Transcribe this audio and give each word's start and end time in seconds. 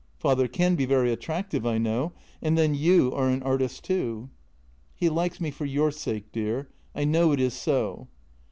"Father 0.17 0.47
can 0.47 0.73
be 0.75 0.85
very 0.87 1.11
attractive, 1.11 1.63
I 1.63 1.77
know— 1.77 2.13
and 2.41 2.57
then 2.57 2.73
you 2.73 3.13
are 3.13 3.29
an 3.29 3.43
artist, 3.43 3.83
too."" 3.83 4.31
He 4.95 5.09
likes 5.09 5.39
me 5.39 5.51
for 5.51 5.65
your 5.65 5.91
sake, 5.91 6.31
dear. 6.31 6.69
I 6.95 7.03
know 7.03 7.33
it 7.33 7.39
is 7.39 7.53
so." 7.53 8.07